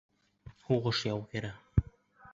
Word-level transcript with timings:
Һуғыш 0.69 1.03
яугиры. 1.11 1.55